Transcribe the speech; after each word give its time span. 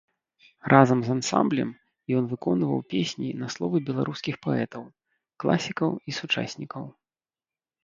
Разам 0.71 0.99
з 1.07 1.11
ансамблем 1.15 1.69
ён 2.21 2.29
выконваў 2.31 2.79
песні 2.95 3.29
на 3.43 3.47
словы 3.57 3.77
беларускіх 3.91 4.35
паэтаў, 4.49 4.83
класікаў 5.45 5.91
і 6.09 6.19
сучаснікаў. 6.23 6.83